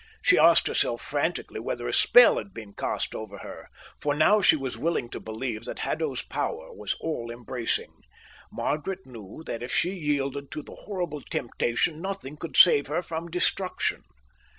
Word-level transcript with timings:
She 0.23 0.35
asked 0.39 0.65
herself 0.65 0.99
frantically 0.99 1.59
whether 1.59 1.87
a 1.87 1.93
spell 1.93 2.37
had 2.39 2.55
been 2.55 2.73
cast 2.73 3.13
over 3.13 3.37
her, 3.37 3.69
for 3.99 4.15
now 4.15 4.41
she 4.41 4.55
was 4.55 4.75
willing 4.75 5.09
to 5.11 5.19
believe 5.19 5.65
that 5.65 5.77
Haddo's 5.85 6.23
power 6.23 6.73
was 6.73 6.95
all 6.99 7.29
embracing. 7.29 7.93
Margaret 8.51 9.05
knew 9.05 9.43
that 9.45 9.61
if 9.61 9.71
she 9.71 9.91
yielded 9.93 10.49
to 10.53 10.63
the 10.63 10.73
horrible 10.73 11.21
temptation 11.21 12.01
nothing 12.01 12.35
could 12.35 12.57
save 12.57 12.87
her 12.87 13.03
from 13.03 13.29
destruction. 13.29 14.01